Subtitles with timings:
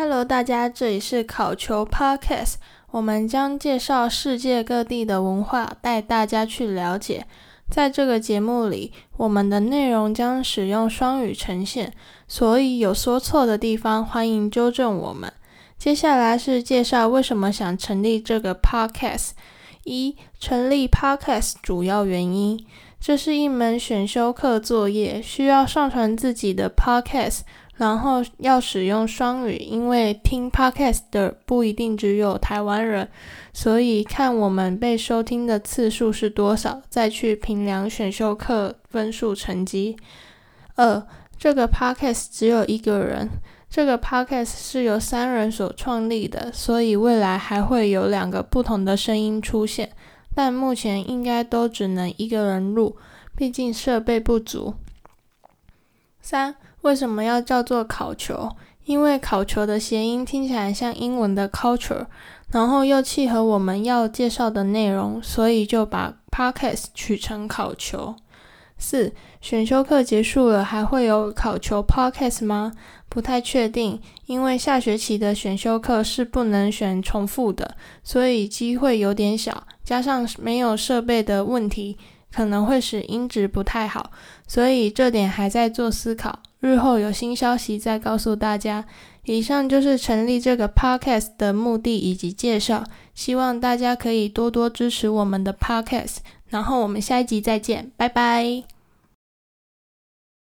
[0.00, 2.54] Hello，大家，这里是考球 Podcast，
[2.92, 7.26] 我们将介绍世界各地的文化，带大家去了解。
[7.68, 11.92] 在这个节目里，我们的内容将使用双语呈现，
[12.28, 15.32] 所以有说错的地方，欢迎纠正我们。
[15.76, 19.30] 接下来是介绍为什么想成立这个 Podcast。
[19.82, 22.64] 一、成立 Podcast 主要原因，
[23.00, 27.40] 这是一门选修课作业，需要上传自己的 Podcast。
[27.78, 33.08] 然后要使用双语，因为听 Podcast 的不一定只有台湾人，
[33.52, 39.96] 所以看我们被收听的次数是多少，再去评量选修课分数成绩。
[40.74, 41.06] 二，
[41.38, 43.30] 这个 Podcast 只有一个人，
[43.70, 49.92] 这个 Podcast 是由三人所创立的，所以未来还会有两个不同的声音出现，
[50.34, 52.96] 但目前应该都只能一个人录，
[53.36, 54.74] 毕竟设备不足。
[56.28, 56.54] 三。
[56.82, 58.50] 为什么要叫做考球？
[58.84, 62.04] 因为考球的谐音听起来像英文的 culture，
[62.50, 68.14] 然后又契合我们要介绍的内容，所以就把 podcast 取成考球。
[68.76, 72.72] 四，选修课结束了，还会有考球 podcast 吗？
[73.08, 81.96] 不太确定，因为下学期的选修课是不能选重复的，所以机会有点小，加上没有设备的问题，
[82.32, 84.10] 可能会使音质不太好，
[84.46, 86.40] 所以这点还在做思考。
[86.60, 88.84] 日后有新消息再告诉大家。
[89.24, 92.82] 以上就是成立这个 podcast 的目的以及介绍，
[93.14, 96.16] 希望大家可以多多支持我们的 podcast。
[96.48, 98.77] 然后我们下一集再见，拜拜。